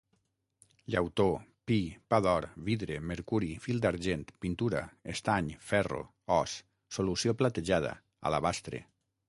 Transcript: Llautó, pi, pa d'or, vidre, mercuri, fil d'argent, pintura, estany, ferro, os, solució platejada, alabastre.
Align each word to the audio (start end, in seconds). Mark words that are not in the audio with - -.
Llautó, 0.93 1.25
pi, 1.71 1.75
pa 2.13 2.19
d'or, 2.27 2.47
vidre, 2.69 2.97
mercuri, 3.11 3.51
fil 3.67 3.83
d'argent, 3.85 4.25
pintura, 4.47 4.83
estany, 5.15 5.53
ferro, 5.69 6.03
os, 6.41 6.59
solució 6.99 7.37
platejada, 7.43 7.97
alabastre. 8.33 8.85